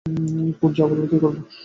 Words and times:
Court 0.59 0.73
যা 0.77 0.85
বলবে 0.89 1.07
তাই 1.11 1.19
করব। 1.23 1.37